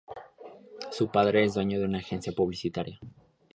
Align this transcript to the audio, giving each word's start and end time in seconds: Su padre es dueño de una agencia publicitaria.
Su 0.89 1.09
padre 1.11 1.43
es 1.43 1.53
dueño 1.53 1.77
de 1.79 1.85
una 1.85 1.99
agencia 1.99 2.33
publicitaria. 2.33 2.99